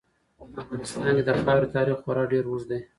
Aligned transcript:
په 0.37 0.45
افغانستان 0.63 1.05
کې 1.15 1.23
د 1.27 1.29
خاورې 1.41 1.67
تاریخ 1.75 1.97
خورا 2.03 2.23
ډېر 2.31 2.43
اوږد 2.47 2.67
دی. 2.69 2.79